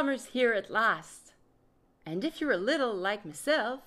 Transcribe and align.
Summer's 0.00 0.28
here 0.28 0.54
at 0.54 0.70
last. 0.70 1.34
And 2.06 2.24
if 2.24 2.40
you're 2.40 2.52
a 2.52 2.56
little 2.56 2.94
like 2.94 3.26
myself, 3.26 3.80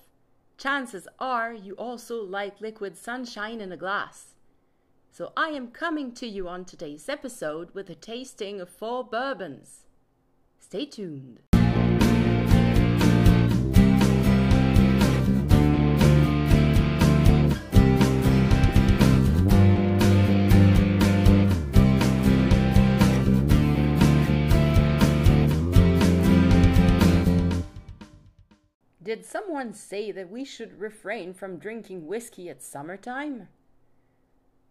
chances 0.56 1.08
are 1.18 1.52
you 1.52 1.74
also 1.74 2.22
like 2.22 2.60
liquid 2.60 2.96
sunshine 2.96 3.60
in 3.60 3.72
a 3.72 3.76
glass. 3.76 4.36
So 5.10 5.32
I 5.36 5.48
am 5.48 5.72
coming 5.72 6.12
to 6.12 6.28
you 6.28 6.46
on 6.46 6.66
today's 6.66 7.08
episode 7.08 7.74
with 7.74 7.90
a 7.90 7.96
tasting 7.96 8.60
of 8.60 8.68
four 8.68 9.02
bourbons. 9.02 9.86
Stay 10.60 10.86
tuned. 10.86 11.40
Did 29.14 29.24
someone 29.24 29.72
say 29.74 30.10
that 30.10 30.28
we 30.28 30.44
should 30.44 30.80
refrain 30.80 31.34
from 31.34 31.60
drinking 31.60 32.08
whiskey 32.08 32.48
at 32.50 32.64
summertime? 32.64 33.46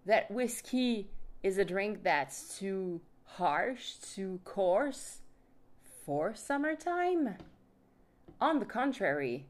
That 0.06 0.30
whiskey 0.30 1.08
is 1.42 1.58
a 1.58 1.64
drink 1.64 2.04
that's 2.04 2.60
too 2.60 3.00
harsh, 3.24 3.94
too 3.94 4.42
coarse 4.44 5.20
for 6.06 6.36
summertime? 6.36 7.36
On 8.42 8.60
the 8.60 8.66
contrary, 8.66 9.46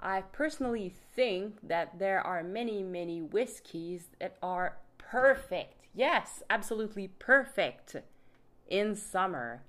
I 0.00 0.22
personally 0.22 0.94
think 1.14 1.56
that 1.62 1.98
there 1.98 2.26
are 2.26 2.42
many, 2.42 2.82
many 2.82 3.20
whiskeys 3.20 4.08
that 4.20 4.38
are 4.42 4.78
perfect. 4.96 5.86
Yes, 5.92 6.42
absolutely 6.48 7.08
perfect 7.08 7.94
in 8.66 8.96
summer. 8.96 9.64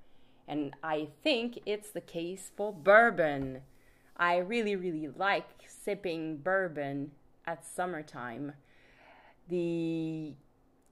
And 0.48 0.74
I 0.82 1.08
think 1.22 1.58
it's 1.66 1.90
the 1.90 2.00
case 2.00 2.50
for 2.56 2.72
bourbon. 2.72 3.60
I 4.16 4.38
really, 4.38 4.76
really 4.76 5.08
like 5.08 5.48
sipping 5.66 6.38
bourbon 6.38 7.12
at 7.46 7.64
summertime. 7.64 8.52
The 9.48 10.34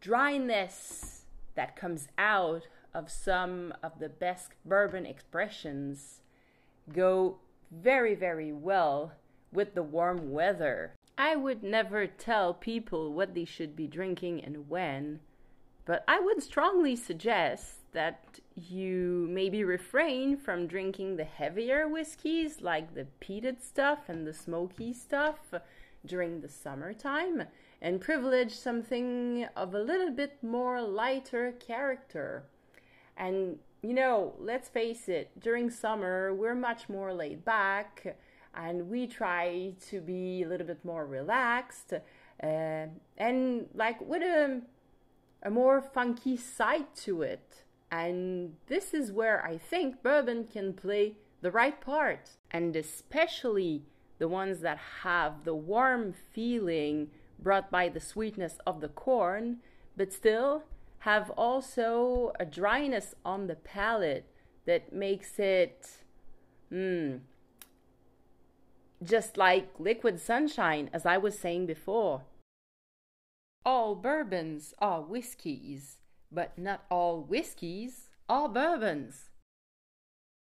dryness 0.00 1.22
that 1.54 1.76
comes 1.76 2.08
out 2.18 2.66
of 2.94 3.10
some 3.10 3.74
of 3.82 3.98
the 3.98 4.08
best 4.08 4.52
bourbon 4.64 5.06
expressions 5.06 6.20
go 6.92 7.38
very, 7.70 8.14
very 8.14 8.52
well 8.52 9.12
with 9.52 9.74
the 9.74 9.82
warm 9.82 10.30
weather. 10.30 10.94
I 11.16 11.36
would 11.36 11.62
never 11.62 12.06
tell 12.06 12.54
people 12.54 13.12
what 13.12 13.34
they 13.34 13.44
should 13.44 13.76
be 13.76 13.86
drinking 13.86 14.42
and 14.42 14.68
when, 14.68 15.20
but 15.84 16.04
I 16.08 16.18
would 16.18 16.42
strongly 16.42 16.96
suggest 16.96 17.79
that 17.92 18.40
you 18.54 19.26
maybe 19.30 19.64
refrain 19.64 20.36
from 20.36 20.66
drinking 20.66 21.16
the 21.16 21.24
heavier 21.24 21.88
whiskeys 21.88 22.60
like 22.60 22.94
the 22.94 23.06
peated 23.20 23.62
stuff 23.62 24.08
and 24.08 24.26
the 24.26 24.34
smoky 24.34 24.92
stuff 24.92 25.54
during 26.04 26.40
the 26.40 26.48
summertime 26.48 27.44
and 27.82 28.00
privilege 28.00 28.54
something 28.54 29.46
of 29.56 29.74
a 29.74 29.80
little 29.80 30.10
bit 30.10 30.42
more 30.42 30.80
lighter 30.80 31.52
character. 31.52 32.44
And 33.16 33.58
you 33.82 33.94
know, 33.94 34.34
let's 34.38 34.68
face 34.68 35.08
it, 35.08 35.30
during 35.40 35.70
summer 35.70 36.34
we're 36.34 36.54
much 36.54 36.88
more 36.88 37.12
laid 37.14 37.44
back 37.44 38.16
and 38.54 38.90
we 38.90 39.06
try 39.06 39.72
to 39.88 40.00
be 40.00 40.42
a 40.42 40.48
little 40.48 40.66
bit 40.66 40.84
more 40.84 41.06
relaxed 41.06 41.94
uh, 42.42 42.86
and 43.16 43.68
like 43.74 44.00
with 44.00 44.22
a, 44.22 44.60
a 45.42 45.50
more 45.50 45.80
funky 45.80 46.36
side 46.36 46.94
to 46.96 47.22
it. 47.22 47.64
And 47.90 48.54
this 48.68 48.94
is 48.94 49.10
where 49.10 49.44
I 49.44 49.58
think 49.58 50.02
bourbon 50.02 50.44
can 50.44 50.72
play 50.72 51.16
the 51.40 51.50
right 51.50 51.80
part. 51.80 52.30
And 52.50 52.76
especially 52.76 53.82
the 54.18 54.28
ones 54.28 54.60
that 54.60 54.78
have 55.02 55.44
the 55.44 55.54
warm 55.54 56.12
feeling 56.12 57.10
brought 57.38 57.70
by 57.70 57.88
the 57.88 58.00
sweetness 58.00 58.58
of 58.66 58.80
the 58.80 58.88
corn, 58.88 59.58
but 59.96 60.12
still 60.12 60.64
have 61.00 61.30
also 61.30 62.32
a 62.38 62.44
dryness 62.44 63.14
on 63.24 63.46
the 63.46 63.54
palate 63.54 64.26
that 64.66 64.92
makes 64.92 65.38
it 65.38 65.88
mm, 66.70 67.20
just 69.02 69.36
like 69.36 69.70
liquid 69.78 70.20
sunshine, 70.20 70.90
as 70.92 71.06
I 71.06 71.16
was 71.16 71.38
saying 71.38 71.66
before. 71.66 72.22
All 73.64 73.94
bourbons 73.94 74.74
are 74.78 75.00
whiskies 75.00 75.96
but 76.32 76.56
not 76.58 76.84
all 76.90 77.20
whiskies 77.22 78.10
are 78.28 78.48
bourbons. 78.48 79.30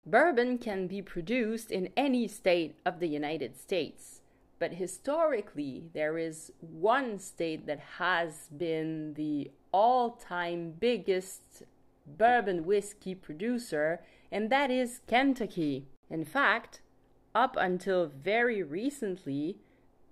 Bourbon 0.04 0.58
can 0.58 0.86
be 0.86 1.00
produced 1.00 1.70
in 1.70 1.90
any 1.96 2.26
state 2.26 2.76
of 2.84 2.98
the 2.98 3.06
United 3.06 3.56
States, 3.56 4.20
but 4.58 4.74
historically 4.74 5.84
there 5.94 6.18
is 6.18 6.52
one 6.60 7.18
state 7.18 7.66
that 7.66 7.80
has 7.98 8.48
been 8.56 9.14
the 9.14 9.50
all 9.72 10.10
time 10.10 10.72
biggest 10.78 11.62
bourbon 12.06 12.64
whiskey 12.64 13.14
producer, 13.14 14.00
and 14.30 14.50
that 14.50 14.70
is 14.70 15.00
Kentucky. 15.06 15.86
In 16.10 16.24
fact, 16.24 16.80
up 17.34 17.56
until 17.56 18.06
very 18.06 18.62
recently, 18.62 19.58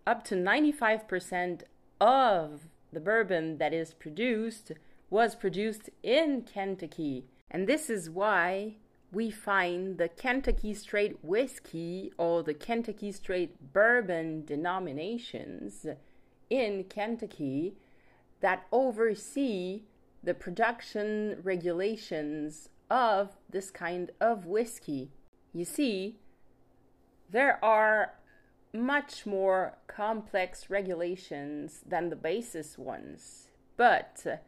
up 0.07 0.25
to 0.25 0.35
95% 0.35 1.63
of 2.01 2.69
the 2.93 3.01
bourbon 3.01 3.59
that 3.59 3.75
is 3.75 3.93
produced 3.93 4.73
was 5.11 5.35
produced 5.35 5.91
in 6.03 6.43
Kentucky. 6.43 7.27
And 7.51 7.67
this 7.67 7.91
is 7.91 8.09
why 8.09 8.77
we 9.13 9.31
find 9.31 9.99
the 9.99 10.09
Kentucky 10.09 10.73
Straight 10.73 11.23
Whiskey 11.23 12.13
or 12.17 12.45
the 12.45 12.55
Kentucky 12.55 13.11
Straight 13.11 13.73
Bourbon 13.73 14.45
denominations 14.45 15.85
in 16.49 16.85
Kentucky 16.85 17.75
that 18.41 18.67
oversee 18.71 19.83
the 20.23 20.35
production 20.35 21.39
regulations 21.43 22.69
of 22.89 23.37
this 23.49 23.71
kind 23.71 24.11
of 24.21 24.47
whiskey. 24.47 25.11
You 25.53 25.65
see, 25.65 26.19
there 27.29 27.63
are 27.65 28.15
much 28.73 29.27
more 29.27 29.79
complex 29.89 30.71
regulations 30.71 31.83
than 31.87 32.11
the 32.11 32.17
basis 32.17 32.79
ones, 32.79 33.49
but 33.77 34.41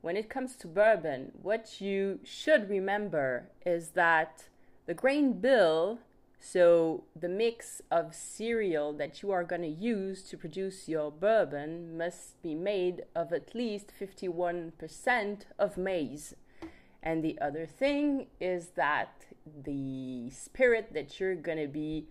when 0.00 0.16
it 0.16 0.28
comes 0.28 0.56
to 0.56 0.68
bourbon, 0.68 1.32
what 1.42 1.80
you 1.80 2.20
should 2.24 2.68
remember 2.70 3.50
is 3.66 3.90
that 3.90 4.44
the 4.86 4.94
grain 4.94 5.40
bill, 5.40 5.98
so 6.40 7.04
the 7.18 7.28
mix 7.28 7.82
of 7.90 8.14
cereal 8.14 8.92
that 8.92 9.22
you 9.22 9.32
are 9.32 9.44
going 9.44 9.62
to 9.62 9.68
use 9.68 10.22
to 10.24 10.36
produce 10.36 10.88
your 10.88 11.10
bourbon, 11.10 11.98
must 11.98 12.40
be 12.42 12.54
made 12.54 13.02
of 13.14 13.32
at 13.32 13.54
least 13.54 13.92
51% 14.00 15.38
of 15.58 15.76
maize. 15.76 16.34
And 17.02 17.22
the 17.22 17.38
other 17.40 17.66
thing 17.66 18.28
is 18.40 18.68
that 18.76 19.26
the 19.64 20.30
spirit 20.30 20.92
that 20.94 21.18
you're 21.18 21.34
going 21.34 21.58
to 21.58 21.68
be 21.68 22.06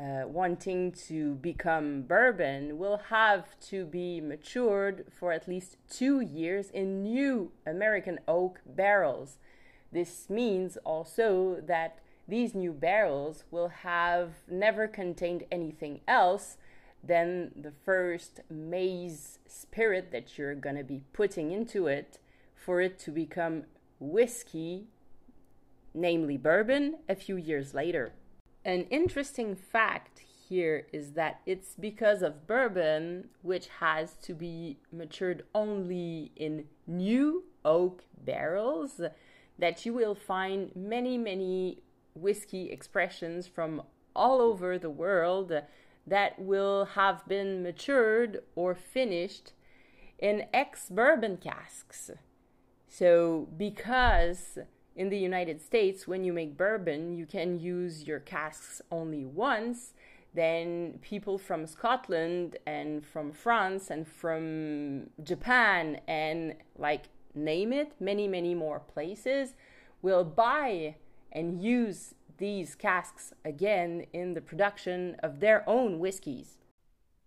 uh, 0.00 0.22
wanting 0.26 0.92
to 0.92 1.34
become 1.36 2.02
bourbon 2.02 2.78
will 2.78 3.00
have 3.10 3.58
to 3.58 3.84
be 3.84 4.20
matured 4.20 5.04
for 5.10 5.32
at 5.32 5.48
least 5.48 5.76
two 5.90 6.20
years 6.20 6.70
in 6.70 7.02
new 7.02 7.50
American 7.66 8.18
oak 8.28 8.60
barrels. 8.64 9.38
This 9.90 10.30
means 10.30 10.76
also 10.84 11.62
that 11.66 11.98
these 12.28 12.54
new 12.54 12.72
barrels 12.72 13.44
will 13.50 13.68
have 13.68 14.34
never 14.48 14.86
contained 14.86 15.44
anything 15.50 16.00
else 16.06 16.58
than 17.02 17.52
the 17.56 17.72
first 17.84 18.40
maize 18.50 19.38
spirit 19.46 20.12
that 20.12 20.36
you're 20.36 20.54
going 20.54 20.76
to 20.76 20.84
be 20.84 21.02
putting 21.12 21.50
into 21.50 21.86
it 21.86 22.18
for 22.54 22.80
it 22.80 22.98
to 22.98 23.10
become 23.10 23.64
whiskey, 23.98 24.86
namely 25.94 26.36
bourbon, 26.36 26.98
a 27.08 27.14
few 27.14 27.36
years 27.36 27.72
later. 27.72 28.12
An 28.64 28.84
interesting 28.90 29.54
fact 29.54 30.20
here 30.48 30.86
is 30.92 31.12
that 31.12 31.40
it's 31.46 31.74
because 31.78 32.22
of 32.22 32.46
bourbon, 32.46 33.28
which 33.42 33.68
has 33.80 34.14
to 34.22 34.34
be 34.34 34.78
matured 34.92 35.44
only 35.54 36.32
in 36.36 36.64
new 36.86 37.44
oak 37.64 38.04
barrels, 38.24 39.00
that 39.58 39.84
you 39.84 39.92
will 39.92 40.14
find 40.14 40.70
many, 40.74 41.18
many 41.18 41.82
whiskey 42.14 42.70
expressions 42.70 43.46
from 43.46 43.82
all 44.14 44.40
over 44.40 44.78
the 44.78 44.90
world 44.90 45.52
that 46.06 46.38
will 46.38 46.86
have 46.86 47.26
been 47.28 47.62
matured 47.62 48.42
or 48.54 48.74
finished 48.74 49.52
in 50.18 50.46
ex 50.52 50.88
bourbon 50.88 51.36
casks. 51.36 52.10
So, 52.88 53.48
because 53.56 54.58
in 54.98 55.10
the 55.10 55.16
United 55.16 55.62
States, 55.62 56.08
when 56.08 56.24
you 56.24 56.32
make 56.32 56.56
bourbon, 56.56 57.14
you 57.14 57.24
can 57.24 57.60
use 57.60 58.02
your 58.02 58.18
casks 58.18 58.82
only 58.90 59.24
once. 59.24 59.94
Then 60.34 60.98
people 61.02 61.38
from 61.38 61.68
Scotland 61.68 62.56
and 62.66 63.06
from 63.06 63.30
France 63.30 63.90
and 63.90 64.06
from 64.08 65.10
Japan 65.22 66.00
and 66.08 66.56
like 66.76 67.04
name 67.32 67.72
it, 67.72 67.92
many, 68.00 68.26
many 68.26 68.56
more 68.56 68.80
places 68.80 69.54
will 70.02 70.24
buy 70.24 70.96
and 71.30 71.62
use 71.62 72.14
these 72.38 72.74
casks 72.74 73.32
again 73.44 74.04
in 74.12 74.34
the 74.34 74.40
production 74.40 75.14
of 75.22 75.38
their 75.38 75.62
own 75.68 76.00
whiskies. 76.00 76.58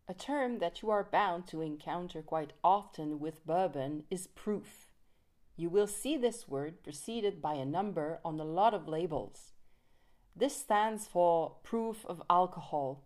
A 0.09 0.13
term 0.13 0.59
that 0.59 0.81
you 0.81 0.89
are 0.89 1.07
bound 1.09 1.47
to 1.47 1.61
encounter 1.61 2.21
quite 2.21 2.51
often 2.65 3.21
with 3.21 3.45
bourbon 3.45 4.03
is 4.09 4.27
proof. 4.27 4.90
You 5.61 5.69
will 5.69 5.85
see 5.85 6.17
this 6.17 6.47
word 6.47 6.81
preceded 6.81 7.39
by 7.39 7.53
a 7.53 7.67
number 7.67 8.19
on 8.25 8.39
a 8.39 8.43
lot 8.43 8.73
of 8.73 8.87
labels. 8.87 9.53
This 10.35 10.57
stands 10.57 11.05
for 11.05 11.57
proof 11.61 12.03
of 12.07 12.23
alcohol. 12.31 13.03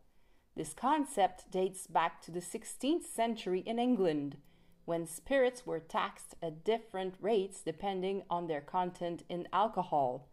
This 0.56 0.74
concept 0.74 1.52
dates 1.52 1.86
back 1.86 2.22
to 2.22 2.32
the 2.32 2.40
16th 2.40 3.08
century 3.08 3.60
in 3.60 3.78
England, 3.78 4.38
when 4.86 5.06
spirits 5.06 5.66
were 5.66 5.82
taxed 5.82 6.36
at 6.42 6.64
different 6.64 7.16
rates 7.20 7.62
depending 7.62 8.24
on 8.30 8.48
their 8.48 8.62
content 8.62 9.24
in 9.28 9.50
alcohol. 9.52 10.30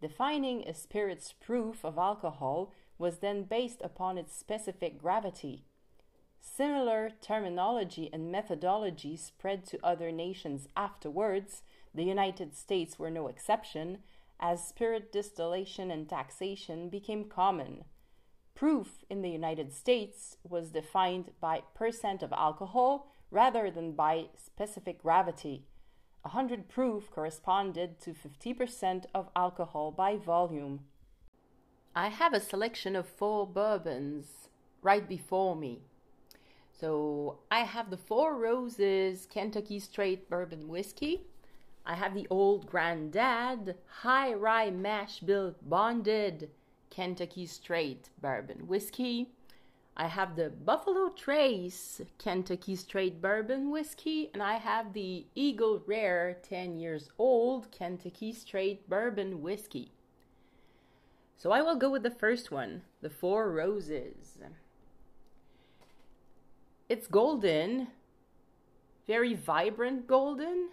Defining 0.00 0.66
a 0.66 0.72
spirit's 0.72 1.34
proof 1.34 1.84
of 1.84 1.98
alcohol 1.98 2.72
was 2.96 3.18
then 3.18 3.42
based 3.42 3.82
upon 3.82 4.16
its 4.16 4.34
specific 4.34 4.96
gravity. 4.96 5.66
Similar 6.44 7.10
terminology 7.20 8.10
and 8.12 8.32
methodology 8.32 9.16
spread 9.16 9.64
to 9.66 9.78
other 9.82 10.10
nations 10.10 10.66
afterwards, 10.76 11.62
the 11.94 12.02
United 12.02 12.56
States 12.56 12.98
were 12.98 13.10
no 13.10 13.28
exception, 13.28 13.98
as 14.40 14.66
spirit 14.66 15.12
distillation 15.12 15.92
and 15.92 16.08
taxation 16.08 16.88
became 16.88 17.28
common. 17.28 17.84
Proof 18.56 19.04
in 19.08 19.22
the 19.22 19.30
United 19.30 19.72
States 19.72 20.36
was 20.42 20.72
defined 20.72 21.30
by 21.40 21.62
percent 21.74 22.24
of 22.24 22.32
alcohol 22.32 23.06
rather 23.30 23.70
than 23.70 23.92
by 23.92 24.26
specific 24.34 25.00
gravity. 25.00 25.64
100 26.22 26.68
proof 26.68 27.08
corresponded 27.12 28.00
to 28.00 28.12
50% 28.12 29.04
of 29.14 29.30
alcohol 29.36 29.92
by 29.92 30.16
volume. 30.16 30.80
I 31.94 32.08
have 32.08 32.34
a 32.34 32.40
selection 32.40 32.96
of 32.96 33.06
four 33.06 33.46
bourbons 33.46 34.48
right 34.82 35.08
before 35.08 35.54
me. 35.54 35.82
So 36.78 37.38
I 37.50 37.60
have 37.60 37.90
the 37.90 37.96
Four 37.96 38.36
Roses 38.36 39.26
Kentucky 39.30 39.78
Straight 39.78 40.28
Bourbon 40.28 40.68
Whiskey. 40.68 41.22
I 41.84 41.94
have 41.94 42.14
the 42.14 42.26
Old 42.30 42.66
Grandad 42.66 43.76
High 43.86 44.32
Rye 44.34 44.70
Mash 44.70 45.20
Bill 45.20 45.54
Bonded 45.62 46.50
Kentucky 46.90 47.46
Straight 47.46 48.10
Bourbon 48.20 48.66
Whiskey. 48.66 49.30
I 49.96 50.06
have 50.06 50.36
the 50.36 50.48
Buffalo 50.48 51.10
Trace 51.10 52.00
Kentucky 52.18 52.76
Straight 52.76 53.20
Bourbon 53.20 53.70
Whiskey, 53.70 54.30
and 54.32 54.42
I 54.42 54.54
have 54.54 54.92
the 54.92 55.26
Eagle 55.34 55.82
Rare 55.86 56.38
10 56.42 56.78
years 56.78 57.10
old 57.18 57.70
Kentucky 57.70 58.32
Straight 58.32 58.88
Bourbon 58.88 59.42
Whiskey. 59.42 59.92
So 61.36 61.50
I 61.50 61.60
will 61.60 61.76
go 61.76 61.90
with 61.90 62.04
the 62.04 62.10
first 62.10 62.50
one, 62.50 62.82
the 63.02 63.10
Four 63.10 63.50
Roses. 63.52 64.38
It's 66.92 67.06
golden, 67.06 67.86
very 69.06 69.32
vibrant 69.32 70.06
golden, 70.06 70.68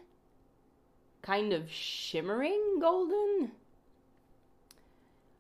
kind 1.22 1.54
of 1.54 1.72
shimmering 1.72 2.80
golden. 2.82 3.52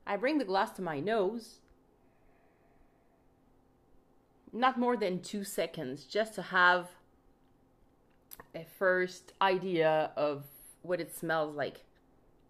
I 0.07 0.15
bring 0.15 0.37
the 0.37 0.45
glass 0.45 0.71
to 0.77 0.81
my 0.81 1.01
nose 1.01 1.59
not 4.53 4.79
more 4.79 4.95
than 4.95 5.21
two 5.21 5.43
seconds 5.43 6.05
just 6.05 6.33
to 6.35 6.43
have 6.43 6.87
a 8.55 8.63
first 8.77 9.33
idea 9.41 10.11
of 10.15 10.45
what 10.81 11.01
it 11.01 11.13
smells 11.13 11.57
like. 11.57 11.83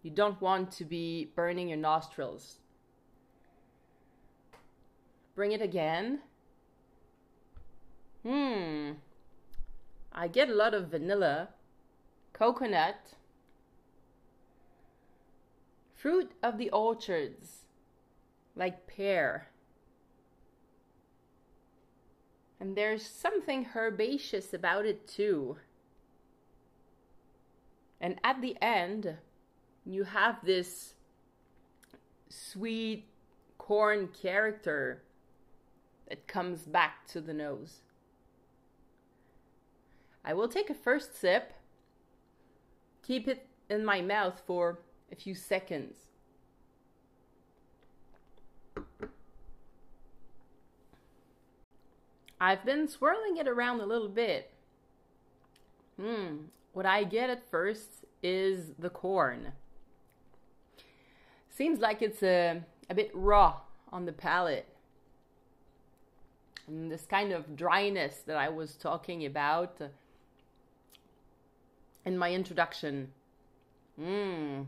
You 0.04 0.12
don't 0.12 0.40
want 0.40 0.70
to 0.74 0.84
be 0.84 1.32
burning 1.34 1.70
your 1.70 1.78
nostrils. 1.78 2.58
Bring 5.34 5.50
it 5.50 5.60
again. 5.60 6.20
Hmm. 8.22 8.92
I 10.12 10.28
get 10.28 10.50
a 10.50 10.54
lot 10.54 10.74
of 10.74 10.88
vanilla, 10.88 11.50
coconut, 12.32 13.14
fruit 15.94 16.32
of 16.42 16.58
the 16.58 16.70
orchards, 16.70 17.66
like 18.56 18.86
pear. 18.86 19.48
And 22.58 22.76
there's 22.76 23.06
something 23.06 23.68
herbaceous 23.74 24.52
about 24.52 24.84
it 24.84 25.08
too. 25.08 25.56
And 28.00 28.18
at 28.24 28.40
the 28.42 28.56
end, 28.62 29.16
you 29.86 30.04
have 30.04 30.44
this 30.44 30.94
sweet 32.28 33.06
corn 33.58 34.08
character 34.08 35.02
that 36.08 36.26
comes 36.26 36.62
back 36.62 37.06
to 37.08 37.20
the 37.20 37.34
nose. 37.34 37.80
I 40.24 40.34
will 40.34 40.48
take 40.48 40.70
a 40.70 40.74
first 40.74 41.18
sip, 41.18 41.54
keep 43.02 43.26
it 43.26 43.46
in 43.68 43.84
my 43.84 44.00
mouth 44.00 44.42
for 44.46 44.80
a 45.10 45.16
few 45.16 45.34
seconds. 45.34 45.96
I've 52.40 52.64
been 52.64 52.88
swirling 52.88 53.36
it 53.36 53.46
around 53.46 53.80
a 53.80 53.86
little 53.86 54.08
bit. 54.08 54.50
Hmm, 56.00 56.44
what 56.72 56.86
I 56.86 57.04
get 57.04 57.28
at 57.28 57.50
first 57.50 58.06
is 58.22 58.72
the 58.78 58.88
corn. 58.88 59.52
Seems 61.50 61.80
like 61.80 62.00
it's 62.00 62.22
a, 62.22 62.62
a 62.88 62.94
bit 62.94 63.10
raw 63.12 63.60
on 63.92 64.06
the 64.06 64.12
palate. 64.12 64.66
And 66.66 66.90
this 66.90 67.04
kind 67.04 67.32
of 67.32 67.56
dryness 67.56 68.22
that 68.26 68.36
I 68.36 68.48
was 68.48 68.76
talking 68.76 69.26
about 69.26 69.80
in 72.04 72.18
my 72.18 72.32
introduction. 72.32 73.12
Mmm. 74.00 74.66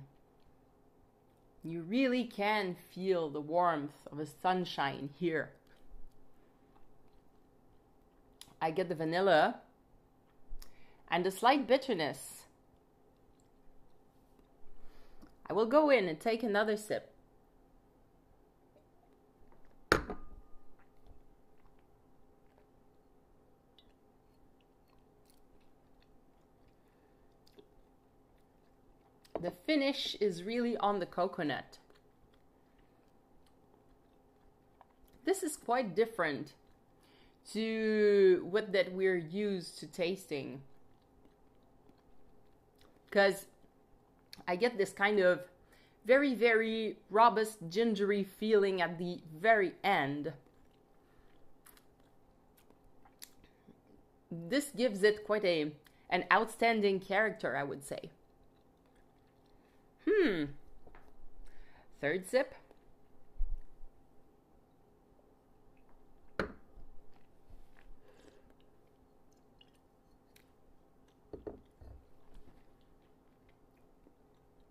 You 1.64 1.82
really 1.82 2.24
can 2.24 2.76
feel 2.92 3.30
the 3.30 3.40
warmth 3.40 3.94
of 4.10 4.18
a 4.18 4.26
sunshine 4.26 5.10
here. 5.18 5.50
I 8.60 8.70
get 8.70 8.88
the 8.88 8.94
vanilla 8.94 9.60
and 11.08 11.26
a 11.26 11.30
slight 11.30 11.66
bitterness. 11.66 12.44
I 15.48 15.52
will 15.52 15.66
go 15.66 15.90
in 15.90 16.08
and 16.08 16.18
take 16.18 16.42
another 16.42 16.76
sip. 16.76 17.12
The 29.40 29.52
finish 29.72 30.14
is 30.20 30.44
really 30.44 30.76
on 30.76 30.98
the 30.98 31.06
coconut. 31.06 31.78
This 35.24 35.42
is 35.42 35.56
quite 35.56 35.96
different 35.96 36.52
to 37.52 38.46
what 38.50 38.72
that 38.74 38.92
we're 38.92 39.16
used 39.16 39.78
to 39.78 39.86
tasting. 39.86 40.60
Because 43.06 43.46
I 44.46 44.56
get 44.56 44.76
this 44.76 44.92
kind 44.92 45.20
of 45.20 45.40
very, 46.04 46.34
very 46.34 46.96
robust, 47.08 47.56
gingery 47.70 48.24
feeling 48.24 48.82
at 48.82 48.98
the 48.98 49.20
very 49.40 49.72
end. 49.82 50.34
This 54.30 54.66
gives 54.76 55.02
it 55.02 55.24
quite 55.24 55.46
a 55.46 55.72
an 56.10 56.24
outstanding 56.30 57.00
character, 57.00 57.56
I 57.56 57.62
would 57.62 57.82
say. 57.82 58.10
Hmm. 60.08 60.44
Third 62.00 62.28
sip. 62.28 62.54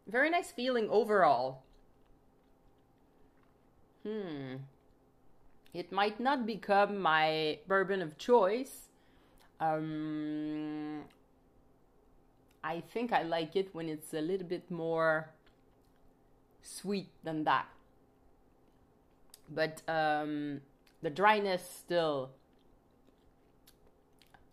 Very 0.08 0.30
nice 0.30 0.52
feeling 0.52 0.90
overall. 0.90 1.64
Hmm. 4.04 4.56
It 5.74 5.92
might 5.94 6.20
not 6.20 6.46
become 6.46 7.00
my 7.00 7.60
bourbon 7.66 8.02
of 8.02 8.18
choice. 8.18 8.90
Um, 9.62 11.06
I 12.64 12.82
think 12.94 13.12
I 13.12 13.24
like 13.24 13.56
it 13.56 13.74
when 13.74 13.90
it's 13.90 14.14
a 14.14 14.22
little 14.22 14.48
bit 14.48 14.70
more 14.70 15.32
sweet 16.62 17.10
than 17.24 17.44
that. 17.46 17.66
But 19.50 19.82
um, 19.88 20.62
the 21.02 21.10
dryness 21.10 21.64
still 21.80 22.32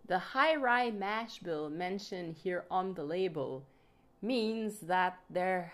The 0.06 0.18
high 0.18 0.56
rye 0.56 0.90
mash 0.90 1.38
bill 1.38 1.70
mentioned 1.70 2.34
here 2.42 2.64
on 2.70 2.94
the 2.94 3.04
label 3.04 3.62
means 4.20 4.80
that 4.80 5.20
there 5.30 5.72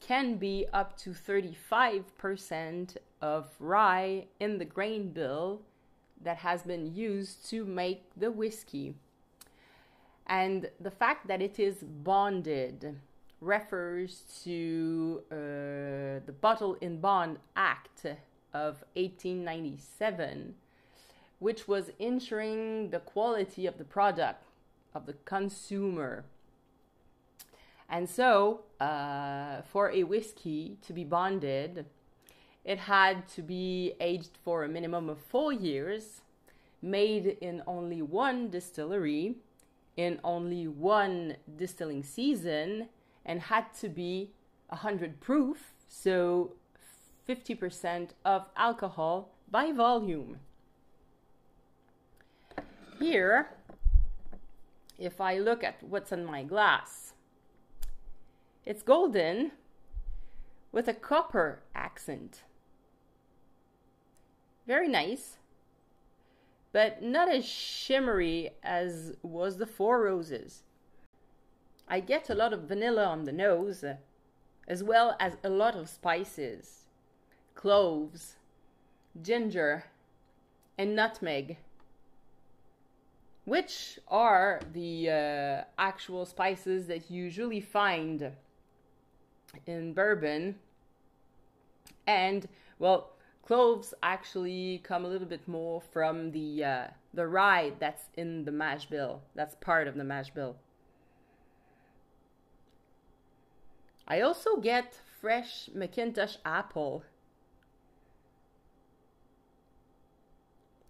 can 0.00 0.36
be 0.36 0.66
up 0.72 0.96
to 0.98 1.10
35% 1.10 2.96
of 3.20 3.50
rye 3.58 4.26
in 4.38 4.58
the 4.58 4.64
grain 4.64 5.10
bill 5.10 5.62
that 6.22 6.36
has 6.38 6.62
been 6.62 6.94
used 6.94 7.50
to 7.50 7.64
make 7.64 8.04
the 8.16 8.30
whiskey. 8.30 8.94
And 10.28 10.68
the 10.78 10.90
fact 10.90 11.26
that 11.28 11.40
it 11.40 11.58
is 11.58 11.76
bonded 11.82 12.96
refers 13.40 14.24
to 14.44 15.22
uh, 15.30 15.34
the 16.26 16.34
Bottle 16.40 16.74
in 16.80 17.00
Bond 17.00 17.38
Act 17.56 18.04
of 18.52 18.84
1897, 18.94 20.54
which 21.38 21.66
was 21.66 21.90
ensuring 21.98 22.90
the 22.90 22.98
quality 22.98 23.66
of 23.66 23.78
the 23.78 23.84
product 23.84 24.44
of 24.94 25.06
the 25.06 25.14
consumer. 25.24 26.24
And 27.88 28.08
so, 28.08 28.64
uh, 28.80 29.62
for 29.62 29.90
a 29.90 30.02
whiskey 30.02 30.76
to 30.86 30.92
be 30.92 31.04
bonded, 31.04 31.86
it 32.64 32.78
had 32.78 33.28
to 33.28 33.42
be 33.42 33.94
aged 33.98 34.36
for 34.44 34.64
a 34.64 34.68
minimum 34.68 35.08
of 35.08 35.18
four 35.18 35.52
years, 35.52 36.20
made 36.82 37.38
in 37.40 37.62
only 37.66 38.02
one 38.02 38.50
distillery, 38.50 39.36
in 39.98 40.20
only 40.22 40.68
one 40.68 41.36
distilling 41.56 42.04
season, 42.04 42.88
and 43.26 43.40
had 43.40 43.74
to 43.74 43.88
be 43.88 44.30
100 44.68 45.18
proof, 45.20 45.72
so 45.88 46.52
50% 47.28 48.10
of 48.24 48.46
alcohol 48.56 49.34
by 49.50 49.72
volume. 49.72 50.38
Here, 53.00 53.48
if 54.98 55.20
I 55.20 55.38
look 55.38 55.64
at 55.64 55.82
what's 55.82 56.12
in 56.12 56.24
my 56.24 56.44
glass, 56.44 57.14
it's 58.64 58.82
golden 58.82 59.50
with 60.70 60.86
a 60.86 60.94
copper 60.94 61.62
accent. 61.74 62.44
Very 64.64 64.86
nice, 64.86 65.37
but 66.78 67.02
not 67.02 67.28
as 67.28 67.44
shimmery 67.44 68.50
as 68.62 69.12
was 69.24 69.56
the 69.56 69.66
Four 69.66 70.00
Roses. 70.00 70.62
I 71.88 71.98
get 71.98 72.30
a 72.30 72.36
lot 72.36 72.52
of 72.52 72.68
vanilla 72.68 73.04
on 73.04 73.24
the 73.24 73.32
nose, 73.32 73.84
as 74.68 74.84
well 74.84 75.16
as 75.18 75.32
a 75.42 75.48
lot 75.48 75.74
of 75.74 75.88
spices 75.88 76.84
cloves, 77.56 78.36
ginger, 79.20 79.86
and 80.78 80.94
nutmeg, 80.94 81.56
which 83.44 83.98
are 84.06 84.60
the 84.72 85.10
uh, 85.10 85.64
actual 85.80 86.24
spices 86.26 86.86
that 86.86 87.10
you 87.10 87.24
usually 87.24 87.60
find 87.60 88.30
in 89.66 89.94
bourbon. 89.94 90.54
And, 92.06 92.46
well, 92.78 93.14
cloves 93.48 93.94
actually 94.02 94.78
come 94.84 95.06
a 95.06 95.08
little 95.08 95.26
bit 95.26 95.48
more 95.48 95.80
from 95.80 96.30
the 96.32 96.62
uh, 96.62 96.86
the 97.14 97.26
rye 97.26 97.72
that's 97.78 98.04
in 98.14 98.44
the 98.44 98.52
mash 98.52 98.84
bill. 98.84 99.22
That's 99.34 99.54
part 99.54 99.88
of 99.88 99.94
the 99.94 100.04
mash 100.04 100.28
bill. 100.28 100.56
I 104.06 104.20
also 104.20 104.56
get 104.56 105.00
fresh 105.18 105.70
McIntosh 105.74 106.36
apple. 106.44 107.04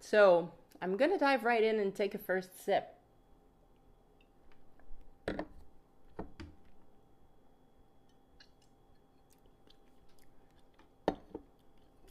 So 0.01 0.51
I'm 0.83 0.97
to 1.13 1.19
dive 1.19 1.45
right 1.45 1.63
in 1.63 1.79
and 1.79 1.95
take 1.95 2.17
a 2.17 2.19
first 2.19 2.65
sip. 2.65 2.98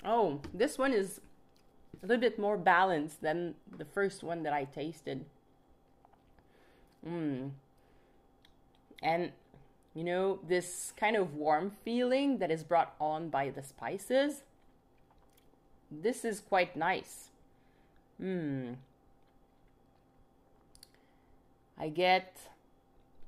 Oh, 0.07 0.39
this 0.53 0.77
one 0.77 0.93
is 0.93 1.19
a 2.01 2.07
little 2.07 2.21
bit 2.21 2.39
more 2.39 2.55
balanced 2.55 3.21
than 3.21 3.55
the 3.77 3.83
first 3.83 4.23
one 4.23 4.43
that 4.43 4.53
I 4.53 4.63
tasted. 4.63 5.25
Mmm. 7.05 7.51
And 9.03 9.31
you 9.93 10.05
know, 10.05 10.39
this 10.47 10.93
kind 10.95 11.17
of 11.17 11.33
warm 11.33 11.71
feeling 11.83 12.37
that 12.37 12.51
is 12.51 12.63
brought 12.63 12.93
on 13.01 13.29
by 13.29 13.49
the 13.49 13.61
spices. 13.61 14.43
This 15.91 16.23
is 16.23 16.39
quite 16.39 16.77
nice. 16.77 17.29
Hmm. 18.17 18.73
I 21.77 21.89
get 21.89 22.37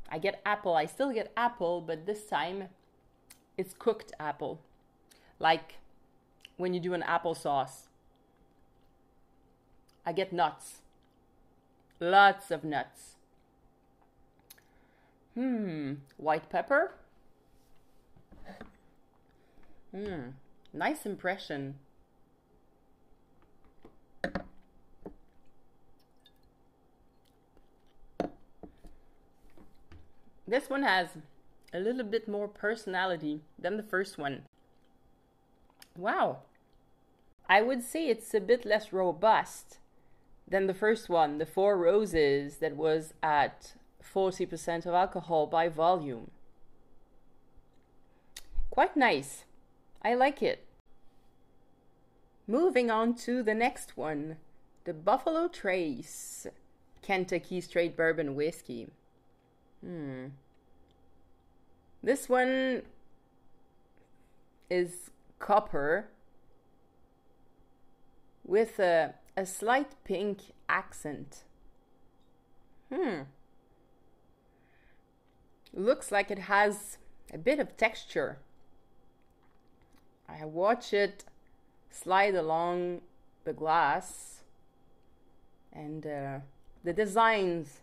I 0.09 0.17
get 0.17 0.41
apple. 0.45 0.75
I 0.75 0.85
still 0.85 1.11
get 1.11 1.33
apple, 1.35 1.81
but 1.81 2.05
this 2.05 2.23
time 2.25 2.69
it's 3.57 3.73
cooked 3.77 4.13
apple. 4.17 4.61
Like 5.39 5.79
when 6.59 6.73
you 6.73 6.79
do 6.81 6.93
an 6.93 7.01
applesauce. 7.07 7.87
I 10.05 10.11
get 10.11 10.33
nuts. 10.33 10.79
Lots 12.01 12.51
of 12.51 12.65
nuts. 12.65 13.15
Hmm, 15.35 15.93
white 16.17 16.49
pepper. 16.49 16.91
Hmm, 19.95 20.31
nice 20.73 21.05
impression. 21.05 21.75
This 30.45 30.69
one 30.69 30.83
has 30.83 31.09
a 31.73 31.79
little 31.79 32.03
bit 32.03 32.27
more 32.27 32.49
personality 32.49 33.43
than 33.57 33.77
the 33.77 33.83
first 33.83 34.17
one. 34.17 34.43
Wow. 35.95 36.39
I 37.49 37.63
would 37.63 37.83
say 37.83 38.07
it's 38.07 38.33
a 38.35 38.39
bit 38.39 38.63
less 38.63 38.93
robust 38.93 39.79
than 40.47 40.67
the 40.67 40.73
first 40.73 41.09
one, 41.09 41.39
the 41.39 41.47
Four 41.47 41.77
Roses, 41.77 42.57
that 42.57 42.75
was 42.75 43.15
at 43.23 43.73
40% 44.03 44.85
of 44.85 44.93
alcohol 44.93 45.47
by 45.47 45.67
volume. 45.67 46.29
Quite 48.69 48.95
nice. 48.95 49.45
I 50.03 50.13
like 50.13 50.43
it. 50.43 50.65
Moving 52.47 52.91
on 52.91 53.15
to 53.15 53.43
the 53.43 53.55
next 53.55 53.97
one 53.97 54.37
the 54.85 54.93
Buffalo 54.93 55.47
Trace 55.47 56.47
Kentucky 57.03 57.61
Straight 57.61 57.95
Bourbon 57.95 58.33
Whiskey. 58.33 58.87
Hmm. 59.83 60.27
This 62.01 62.27
one 62.29 62.81
is 64.69 65.11
copper 65.37 66.07
with 68.49 68.79
a, 68.79 69.13
a 69.37 69.45
slight 69.45 69.91
pink 70.03 70.39
accent. 70.67 71.43
Hmm 72.93 73.21
looks 75.73 76.11
like 76.11 76.31
it 76.31 76.39
has 76.39 76.97
a 77.33 77.37
bit 77.37 77.59
of 77.59 77.77
texture. 77.77 78.39
I 80.27 80.45
watch 80.45 80.93
it 80.93 81.25
slide 81.89 82.35
along 82.35 83.01
the 83.45 83.53
glass 83.53 84.41
and 85.71 86.05
uh, 86.05 86.39
the 86.83 86.93
designs 86.93 87.81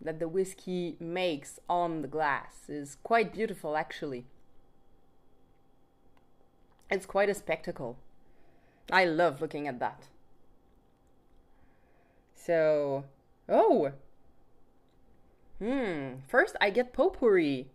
that 0.00 0.18
the 0.18 0.28
whiskey 0.28 0.96
makes 1.00 1.58
on 1.68 2.02
the 2.02 2.08
glass 2.08 2.68
is 2.68 2.96
quite 3.02 3.32
beautiful 3.32 3.76
actually. 3.76 4.24
It's 6.90 7.06
quite 7.06 7.30
a 7.30 7.34
spectacle. 7.34 7.96
I 8.90 9.04
love 9.04 9.40
looking 9.40 9.66
at 9.68 9.78
that. 9.80 10.04
So, 12.34 13.04
oh, 13.48 13.92
Hmm. 15.58 16.16
First, 16.26 16.56
I 16.60 16.70
get 16.70 16.92
potpourri. 16.92 17.68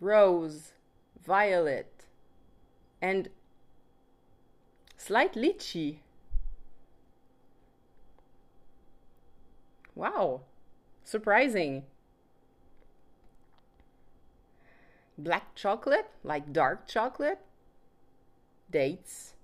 Rose, 0.00 0.74
violet, 1.26 2.04
and 3.02 3.30
slight 4.96 5.34
lychee. 5.34 5.98
Wow. 9.94 10.42
Surprising. 11.02 11.84
Black 15.18 15.56
chocolate, 15.56 16.08
like 16.22 16.52
dark 16.52 16.86
chocolate, 16.86 17.40
dates, 18.70 19.34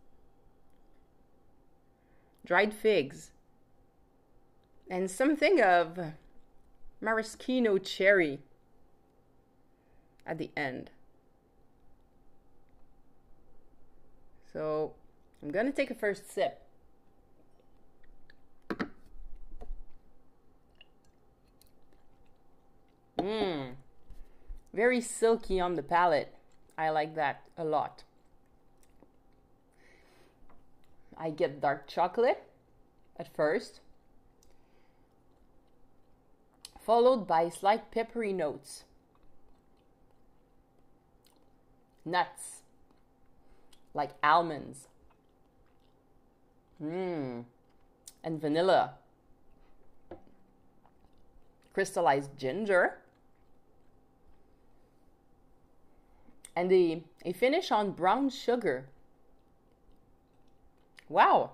dried 2.47 2.73
figs, 2.73 3.33
and 4.89 5.11
something 5.11 5.61
of 5.61 5.99
maraschino 7.01 7.79
cherry 7.79 8.39
at 10.25 10.39
the 10.39 10.51
end. 10.57 10.91
So 14.53 14.93
I'm 15.43 15.51
going 15.51 15.67
to 15.67 15.73
take 15.73 15.91
a 15.91 15.95
first 15.95 16.31
sip. 16.31 16.61
Mmm. 23.19 23.73
Very 24.75 25.01
silky 25.01 25.61
on 25.61 25.77
the 25.77 25.85
palate. 25.85 26.35
I 26.77 26.91
like 26.91 27.15
that 27.15 27.45
a 27.57 27.65
lot. 27.65 28.03
I 31.17 31.31
get 31.31 31.61
dark 31.61 31.87
chocolate 31.87 32.43
at 33.17 33.33
first, 33.33 33.79
followed 36.85 37.29
by 37.29 37.49
slight 37.49 37.93
peppery 37.93 38.33
notes. 38.33 38.83
Nuts, 42.05 42.63
like 43.95 44.11
almonds. 44.25 44.89
Mmm. 46.83 47.45
And 48.25 48.41
vanilla. 48.41 48.95
Crystallized 51.73 52.37
ginger. 52.37 52.99
And 56.57 56.73
a, 56.73 57.03
a 57.25 57.33
finish 57.33 57.71
on 57.73 57.93
brown 57.93 58.31
sugar. 58.31 58.87
Wow. 61.09 61.53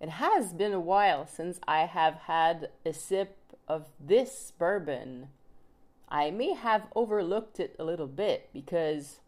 It 0.00 0.08
has 0.08 0.52
been 0.52 0.72
a 0.72 0.80
while 0.80 1.26
since 1.26 1.60
I 1.68 1.80
have 1.80 2.14
had 2.26 2.70
a 2.86 2.92
sip 2.92 3.36
of 3.68 3.86
this 4.00 4.52
bourbon. 4.58 5.28
I 6.08 6.30
may 6.30 6.54
have 6.54 6.86
overlooked 6.96 7.60
it 7.60 7.76
a 7.78 7.84
little 7.84 8.06
bit 8.06 8.48
because, 8.52 9.20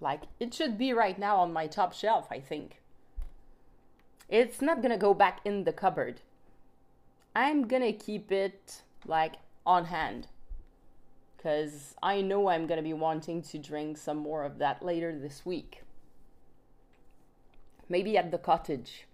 like, 0.00 0.22
it 0.38 0.52
should 0.52 0.76
be 0.76 0.92
right 0.92 1.18
now 1.18 1.36
on 1.36 1.52
my 1.52 1.66
top 1.66 1.92
shelf, 1.92 2.26
I 2.30 2.40
think. 2.40 2.82
It's 4.28 4.60
not 4.60 4.82
gonna 4.82 4.98
go 4.98 5.14
back 5.14 5.40
in 5.44 5.64
the 5.64 5.72
cupboard. 5.72 6.20
I'm 7.34 7.68
gonna 7.68 7.92
keep 7.92 8.30
it, 8.30 8.82
like, 9.06 9.36
on 9.64 9.86
hand. 9.86 10.26
Because 11.40 11.94
I 12.02 12.20
know 12.20 12.50
I'm 12.50 12.66
gonna 12.66 12.82
be 12.82 12.92
wanting 12.92 13.40
to 13.40 13.58
drink 13.58 13.96
some 13.96 14.18
more 14.18 14.44
of 14.44 14.58
that 14.58 14.84
later 14.84 15.18
this 15.18 15.46
week. 15.46 15.82
Maybe 17.88 18.18
at 18.18 18.30
the 18.30 18.36
cottage. 18.36 19.06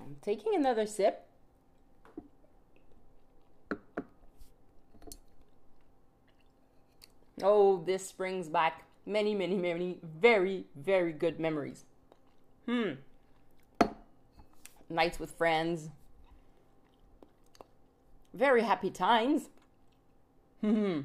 I'm 0.00 0.16
taking 0.22 0.54
another 0.54 0.86
sip. 0.86 1.26
Oh, 7.42 7.82
this 7.84 8.12
brings 8.12 8.48
back 8.48 8.84
many, 9.04 9.34
many, 9.34 9.58
many 9.58 9.98
very, 10.02 10.64
very 10.74 11.12
good 11.12 11.38
memories. 11.38 11.84
Hmm. 12.64 12.92
Nights 14.88 15.18
with 15.18 15.32
friends. 15.32 15.90
Very 18.32 18.62
happy 18.62 18.90
times. 18.90 19.48
Hmm. 20.60 21.00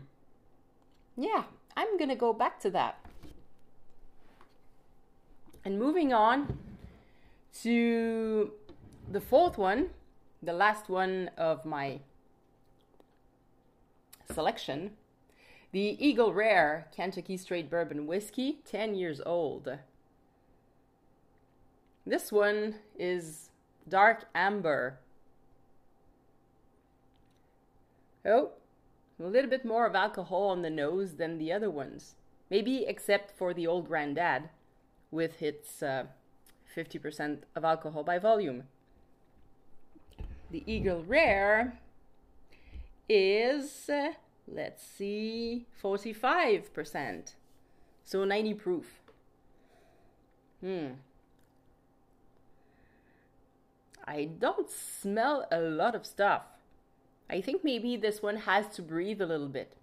Yeah, 1.17 1.43
I'm 1.75 1.97
gonna 1.97 2.15
go 2.15 2.33
back 2.33 2.59
to 2.61 2.69
that. 2.71 2.99
And 5.63 5.79
moving 5.79 6.13
on 6.13 6.59
to 7.63 8.51
the 9.11 9.21
fourth 9.21 9.57
one, 9.57 9.89
the 10.43 10.53
last 10.53 10.89
one 10.89 11.31
of 11.37 11.65
my 11.65 12.01
selection, 14.31 14.91
the 15.71 15.97
Eagle 16.05 16.33
Rare 16.33 16.87
Kentucky 16.95 17.37
Straight 17.37 17.69
Bourbon 17.69 18.05
Whiskey, 18.05 18.59
10 18.65 18.95
years 18.95 19.21
old. 19.25 19.69
This 22.05 22.31
one 22.31 22.75
is 22.97 23.49
dark 23.89 24.25
amber. 24.35 24.99
Oh, 28.25 28.51
a 29.19 29.27
little 29.27 29.49
bit 29.49 29.63
more 29.63 29.85
of 29.85 29.95
alcohol 29.95 30.49
on 30.49 30.61
the 30.61 30.69
nose 30.69 31.15
than 31.15 31.37
the 31.37 31.51
other 31.51 31.69
ones. 31.69 32.15
Maybe 32.49 32.85
except 32.87 33.31
for 33.37 33.53
the 33.53 33.67
old 33.67 33.87
granddad 33.87 34.49
with 35.11 35.41
its 35.41 35.81
uh, 35.81 36.05
50% 36.75 37.39
of 37.55 37.63
alcohol 37.63 38.03
by 38.03 38.19
volume. 38.19 38.63
The 40.51 40.63
Eagle 40.65 41.03
Rare 41.03 41.79
is, 43.07 43.89
uh, 43.89 44.13
let's 44.47 44.83
see, 44.85 45.67
45%. 45.81 47.35
So 48.03 48.23
90 48.23 48.53
proof. 48.53 48.85
Hmm. 50.61 50.87
I 54.07 54.25
don't 54.25 54.69
smell 54.69 55.47
a 55.51 55.59
lot 55.59 55.95
of 55.95 56.05
stuff. 56.05 56.43
I 57.29 57.41
think 57.41 57.63
maybe 57.63 57.97
this 57.97 58.21
one 58.21 58.37
has 58.37 58.67
to 58.75 58.81
breathe 58.81 59.21
a 59.21 59.25
little 59.25 59.47
bit. 59.47 59.75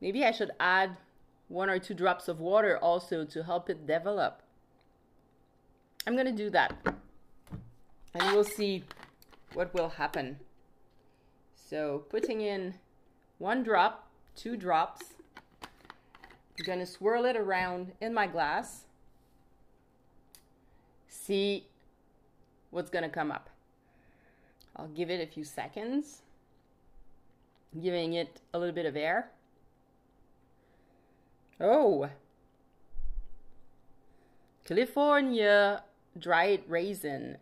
Maybe 0.00 0.24
I 0.24 0.32
should 0.32 0.50
add 0.58 0.96
one 1.48 1.70
or 1.70 1.78
two 1.78 1.94
drops 1.94 2.26
of 2.26 2.40
water 2.40 2.76
also 2.78 3.24
to 3.24 3.44
help 3.44 3.70
it 3.70 3.86
develop. 3.86 4.42
I'm 6.06 6.16
gonna 6.16 6.32
do 6.32 6.50
that. 6.50 6.74
And 8.14 8.34
we'll 8.34 8.44
see 8.44 8.84
what 9.54 9.72
will 9.72 9.90
happen. 9.90 10.38
So 11.54 12.04
putting 12.10 12.40
in 12.40 12.74
one 13.38 13.62
drop, 13.62 14.10
two 14.34 14.56
drops. 14.56 15.14
I'm 16.58 16.64
gonna 16.66 16.86
swirl 16.86 17.24
it 17.24 17.36
around 17.36 17.92
in 18.00 18.12
my 18.12 18.26
glass. 18.26 18.84
See 21.06 21.66
what's 22.70 22.90
gonna 22.90 23.08
come 23.08 23.30
up. 23.30 23.48
I'll 24.76 24.88
give 24.88 25.10
it 25.10 25.20
a 25.20 25.30
few 25.30 25.44
seconds, 25.44 26.22
giving 27.80 28.14
it 28.14 28.40
a 28.54 28.58
little 28.58 28.74
bit 28.74 28.86
of 28.86 28.96
air. 28.96 29.30
Oh, 31.60 32.08
California 34.64 35.84
dried 36.18 36.62
raisin. 36.68 37.38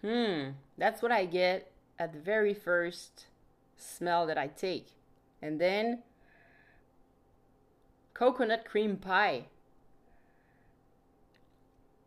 Hmm, 0.00 0.50
that's 0.78 1.02
what 1.02 1.12
I 1.12 1.26
get 1.26 1.70
at 1.98 2.12
the 2.12 2.18
very 2.18 2.54
first 2.54 3.26
smell 3.76 4.26
that 4.26 4.38
I 4.38 4.48
take. 4.48 4.88
And 5.42 5.60
then 5.60 6.02
coconut 8.14 8.64
cream 8.64 8.96
pie, 8.96 9.46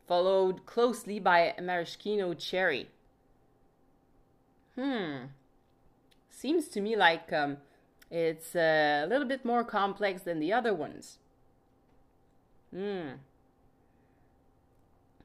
followed 0.07 0.65
closely 0.65 1.19
by 1.19 1.53
maraschino 1.61 2.33
cherry. 2.33 2.89
Hmm, 4.77 5.25
seems 6.29 6.67
to 6.67 6.81
me 6.81 6.95
like 6.95 7.33
um, 7.33 7.57
it's 8.11 8.55
a 8.55 9.07
little 9.09 9.27
bit 9.27 9.43
more 9.43 9.63
complex 9.63 10.21
than 10.21 10.39
the 10.39 10.53
other 10.53 10.73
ones. 10.73 11.17
Hmm. 12.71 13.13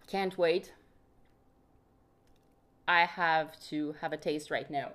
Can't 0.07 0.39
wait. 0.39 0.73
I 2.89 3.05
have 3.05 3.61
to 3.69 3.95
have 4.01 4.13
a 4.13 4.17
taste 4.17 4.51
right 4.51 4.71
now. 4.71 4.93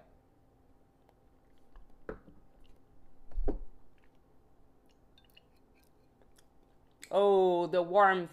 Oh, 7.11 7.67
the 7.67 7.81
warmth 7.81 8.31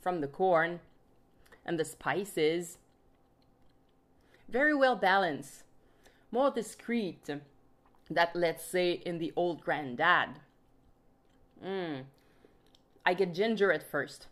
from 0.00 0.20
the 0.20 0.28
corn 0.28 0.80
and 1.64 1.78
the 1.78 1.84
spices. 1.84 2.78
Very 4.48 4.74
well 4.74 4.96
balanced. 4.96 5.64
More 6.30 6.50
discreet 6.50 7.28
that 8.10 8.34
let's 8.34 8.64
say 8.64 8.92
in 8.92 9.18
the 9.18 9.32
old 9.36 9.62
granddad. 9.62 10.40
Mm. 11.64 12.04
I 13.04 13.14
get 13.14 13.34
ginger 13.34 13.72
at 13.72 13.88
first. 13.88 14.26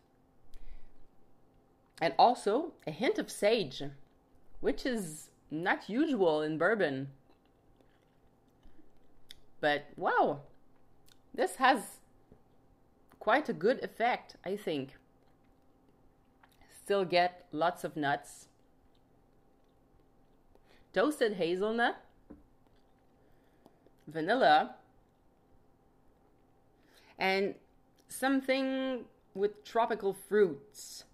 And 2.01 2.15
also 2.19 2.73
a 2.87 2.91
hint 2.91 3.19
of 3.19 3.31
sage, 3.31 3.83
which 4.61 4.85
is 4.85 5.31
not 5.51 5.89
usual 5.89 6.43
in 6.43 6.59
bourbon. 6.59 7.09
But 9.61 9.87
wow, 9.97 10.41
this 11.35 11.57
has 11.57 11.99
quite 13.19 13.49
a 13.49 13.55
good 13.55 13.83
effect, 13.83 14.37
I 14.45 14.57
think. 14.57 14.97
Still 16.85 17.05
get 17.05 17.47
lots 17.51 17.83
of 17.83 17.97
nuts. 17.97 18.49
Toasted 20.97 21.35
hazelnut 21.35 21.97
vanilla, 24.07 24.77
and 27.19 27.55
something 28.09 29.05
with 29.35 29.63
tropical 29.63 30.15
fruits, 30.15 31.05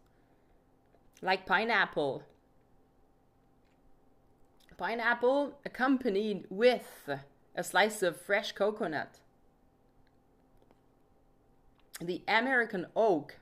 like 1.21 1.47
pineapple. 1.47 2.23
Pineapple 4.77 5.59
accompanied 5.65 6.47
with 6.49 7.09
a 7.57 7.65
slice 7.65 8.05
of 8.05 8.21
fresh 8.21 8.53
coconut. 8.53 9.19
The 12.01 12.23
American 12.29 12.87
oak 12.95 13.37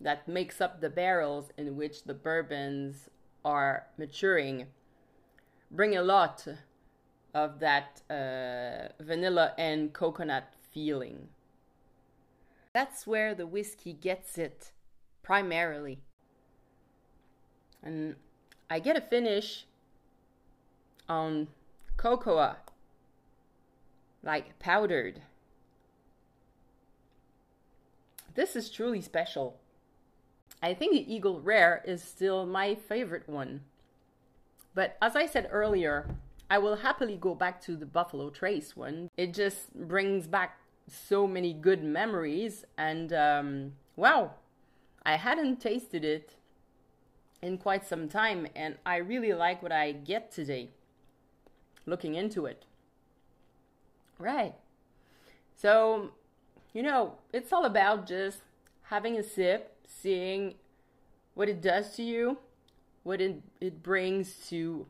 that 0.00 0.26
makes 0.26 0.60
up 0.60 0.80
the 0.80 0.90
barrels 0.90 1.50
in 1.56 1.76
which 1.76 2.02
the 2.02 2.14
bourbons 2.14 3.08
are 3.44 3.86
maturing 3.96 4.66
bring 5.70 5.96
a 5.96 6.02
lot 6.02 6.46
of 7.34 7.60
that 7.60 8.02
uh, 8.10 8.92
vanilla 9.02 9.54
and 9.58 9.92
coconut 9.92 10.54
feeling. 10.70 11.28
That's 12.72 13.06
where 13.06 13.34
the 13.34 13.46
whiskey 13.46 13.92
gets 13.92 14.38
it 14.38 14.72
primarily. 15.22 16.00
And 17.82 18.16
I 18.70 18.78
get 18.78 18.96
a 18.96 19.00
finish 19.00 19.66
on 21.08 21.48
cocoa, 21.96 22.56
like 24.22 24.58
powdered. 24.58 25.22
This 28.34 28.54
is 28.54 28.70
truly 28.70 29.00
special. 29.00 29.58
I 30.62 30.74
think 30.74 30.92
the 30.92 31.14
Eagle 31.14 31.40
Rare 31.40 31.82
is 31.86 32.02
still 32.02 32.46
my 32.46 32.74
favorite 32.74 33.28
one. 33.28 33.62
But 34.78 34.96
as 35.02 35.16
I 35.16 35.26
said 35.26 35.48
earlier, 35.50 36.06
I 36.48 36.58
will 36.58 36.76
happily 36.76 37.16
go 37.16 37.34
back 37.34 37.60
to 37.62 37.74
the 37.74 37.84
Buffalo 37.84 38.30
Trace 38.30 38.76
one. 38.76 39.10
It 39.16 39.34
just 39.34 39.74
brings 39.74 40.28
back 40.28 40.60
so 40.86 41.26
many 41.26 41.52
good 41.52 41.82
memories, 41.82 42.64
and 42.76 43.12
um, 43.12 43.72
wow, 43.96 44.34
I 45.04 45.16
hadn't 45.16 45.60
tasted 45.60 46.04
it 46.04 46.36
in 47.42 47.58
quite 47.58 47.88
some 47.88 48.08
time, 48.08 48.46
and 48.54 48.76
I 48.86 48.98
really 48.98 49.32
like 49.34 49.64
what 49.64 49.72
I 49.72 49.90
get 49.90 50.30
today 50.30 50.68
looking 51.84 52.14
into 52.14 52.46
it. 52.46 52.64
Right. 54.16 54.54
So, 55.56 56.12
you 56.72 56.84
know, 56.84 57.14
it's 57.32 57.52
all 57.52 57.64
about 57.64 58.06
just 58.06 58.42
having 58.82 59.18
a 59.18 59.24
sip, 59.24 59.74
seeing 59.84 60.54
what 61.34 61.48
it 61.48 61.60
does 61.60 61.96
to 61.96 62.04
you, 62.04 62.38
what 63.08 63.22
it, 63.22 63.40
it 63.58 63.82
brings 63.82 64.34
to 64.50 64.84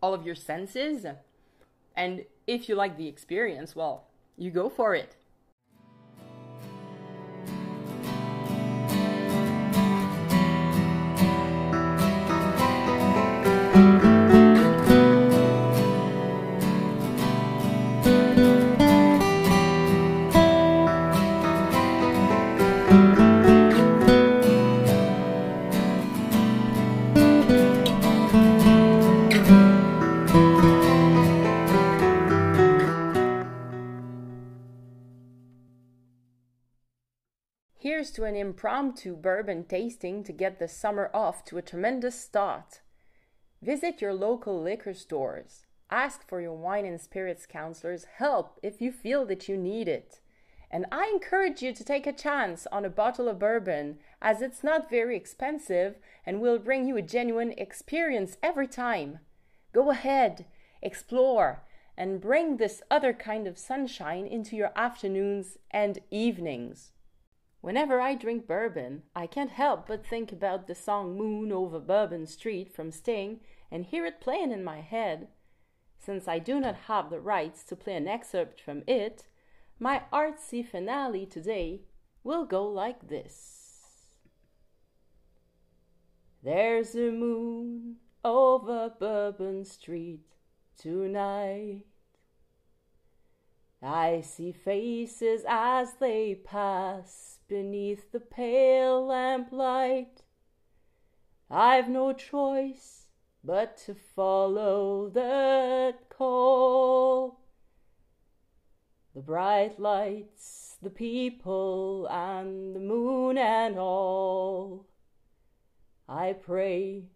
all 0.00 0.14
of 0.14 0.24
your 0.24 0.36
senses. 0.36 1.04
And 1.96 2.24
if 2.46 2.68
you 2.68 2.76
like 2.76 2.96
the 2.96 3.08
experience, 3.08 3.74
well, 3.74 4.04
you 4.38 4.52
go 4.52 4.68
for 4.68 4.94
it. 4.94 5.16
To 38.14 38.24
an 38.24 38.34
impromptu 38.34 39.14
bourbon 39.14 39.64
tasting 39.64 40.24
to 40.24 40.32
get 40.32 40.58
the 40.58 40.66
summer 40.66 41.10
off 41.14 41.44
to 41.44 41.58
a 41.58 41.62
tremendous 41.62 42.20
start. 42.20 42.80
Visit 43.62 44.02
your 44.02 44.12
local 44.12 44.60
liquor 44.60 44.94
stores. 44.94 45.64
Ask 45.90 46.28
for 46.28 46.40
your 46.40 46.54
wine 46.54 46.84
and 46.84 47.00
spirits 47.00 47.46
counselor's 47.46 48.06
help 48.16 48.58
if 48.64 48.82
you 48.82 48.90
feel 48.90 49.24
that 49.26 49.48
you 49.48 49.56
need 49.56 49.86
it. 49.86 50.20
And 50.72 50.86
I 50.90 51.08
encourage 51.08 51.62
you 51.62 51.72
to 51.72 51.84
take 51.84 52.06
a 52.06 52.12
chance 52.12 52.66
on 52.72 52.84
a 52.84 52.90
bottle 52.90 53.28
of 53.28 53.38
bourbon, 53.38 53.98
as 54.20 54.42
it's 54.42 54.64
not 54.64 54.90
very 54.90 55.16
expensive 55.16 55.96
and 56.26 56.40
will 56.40 56.58
bring 56.58 56.88
you 56.88 56.96
a 56.96 57.02
genuine 57.02 57.54
experience 57.56 58.36
every 58.42 58.66
time. 58.66 59.20
Go 59.72 59.90
ahead, 59.90 60.46
explore, 60.82 61.62
and 61.96 62.20
bring 62.20 62.56
this 62.56 62.82
other 62.90 63.12
kind 63.12 63.46
of 63.46 63.56
sunshine 63.56 64.26
into 64.26 64.56
your 64.56 64.72
afternoons 64.74 65.58
and 65.70 66.00
evenings. 66.10 66.90
Whenever 67.60 68.00
I 68.00 68.14
drink 68.14 68.46
bourbon, 68.46 69.02
I 69.14 69.26
can't 69.26 69.50
help 69.50 69.86
but 69.86 70.06
think 70.06 70.32
about 70.32 70.66
the 70.66 70.74
song 70.74 71.16
Moon 71.16 71.52
over 71.52 71.78
Bourbon 71.78 72.26
Street 72.26 72.72
from 72.72 72.90
Sting 72.90 73.40
and 73.70 73.84
hear 73.84 74.06
it 74.06 74.20
playing 74.20 74.50
in 74.50 74.64
my 74.64 74.80
head. 74.80 75.28
Since 75.98 76.26
I 76.26 76.38
do 76.38 76.58
not 76.58 76.74
have 76.86 77.10
the 77.10 77.20
rights 77.20 77.62
to 77.64 77.76
play 77.76 77.96
an 77.96 78.08
excerpt 78.08 78.60
from 78.60 78.82
it, 78.86 79.26
my 79.78 80.02
artsy 80.10 80.66
finale 80.66 81.26
today 81.26 81.82
will 82.24 82.46
go 82.46 82.66
like 82.66 83.08
this 83.08 84.14
There's 86.42 86.94
a 86.94 87.10
moon 87.10 87.96
over 88.24 88.94
Bourbon 88.98 89.66
Street 89.66 90.24
tonight. 90.78 91.82
I 93.82 94.20
see 94.20 94.52
faces 94.52 95.44
as 95.48 95.94
they 95.94 96.34
pass 96.34 97.38
beneath 97.48 98.12
the 98.12 98.20
pale 98.20 99.06
lamplight. 99.06 100.22
I've 101.50 101.88
no 101.88 102.12
choice 102.12 103.06
but 103.42 103.78
to 103.78 103.94
follow 103.94 105.08
that 105.08 106.10
call. 106.10 107.40
The 109.14 109.22
bright 109.22 109.80
lights, 109.80 110.76
the 110.82 110.90
people, 110.90 112.06
and 112.10 112.76
the 112.76 112.80
moon 112.80 113.38
and 113.38 113.78
all. 113.78 114.86
I 116.06 116.34
pray 116.34 117.06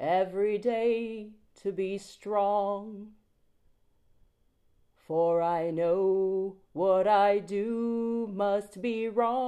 every 0.00 0.56
day 0.58 1.32
to 1.62 1.70
be 1.70 1.98
strong 1.98 3.12
for 5.08 5.42
I 5.42 5.70
know 5.70 6.56
what 6.74 7.08
I 7.08 7.38
do 7.38 8.28
must 8.30 8.82
be 8.82 9.08
wrong. 9.08 9.38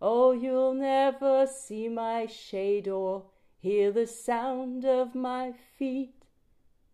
Oh, 0.00 0.32
you'll 0.32 0.72
never 0.72 1.46
see 1.46 1.90
my 1.90 2.24
shade 2.24 2.88
or 2.88 3.26
hear 3.58 3.92
the 3.92 4.06
sound 4.06 4.86
of 4.86 5.14
my 5.14 5.52
feet 5.78 6.24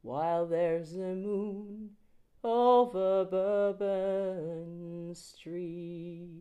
while 0.02 0.44
there's 0.44 0.96
a 0.96 1.14
moon 1.14 1.90
over 2.42 3.24
Bourbon 3.24 5.14
Street. 5.14 6.39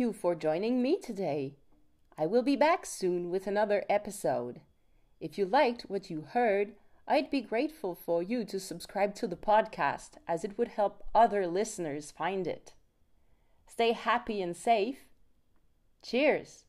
You 0.00 0.12
for 0.14 0.34
joining 0.34 0.80
me 0.80 0.98
today. 0.98 1.54
I 2.16 2.24
will 2.24 2.42
be 2.42 2.56
back 2.56 2.86
soon 2.86 3.30
with 3.30 3.46
another 3.46 3.84
episode. 3.90 4.62
If 5.20 5.36
you 5.36 5.44
liked 5.44 5.82
what 5.82 6.08
you 6.08 6.22
heard, 6.22 6.72
I'd 7.06 7.30
be 7.30 7.42
grateful 7.42 7.94
for 7.94 8.22
you 8.22 8.44
to 8.46 8.58
subscribe 8.58 9.14
to 9.16 9.28
the 9.28 9.36
podcast 9.36 10.12
as 10.26 10.42
it 10.42 10.56
would 10.56 10.68
help 10.68 11.04
other 11.14 11.46
listeners 11.46 12.10
find 12.10 12.46
it. 12.46 12.72
Stay 13.66 13.92
happy 13.92 14.40
and 14.40 14.56
safe. 14.56 15.04
Cheers! 16.02 16.64